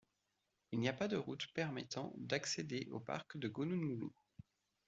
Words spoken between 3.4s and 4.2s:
Gunung Mulu.